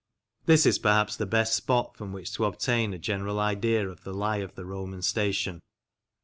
[0.47, 4.15] This is perhaps the best spot from which to obtain a general idea of the
[4.15, 5.61] lie of the Roman station.